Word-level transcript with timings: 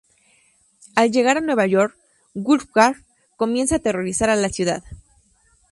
Al 0.95 1.11
llegar 1.11 1.37
a 1.37 1.41
Nueva 1.41 1.67
York, 1.67 1.95
Wulfgar 2.33 2.95
comienza 3.37 3.75
a 3.75 3.77
aterrorizar 3.77 4.31
a 4.31 4.35
la 4.35 4.49
ciudad. 4.49 4.83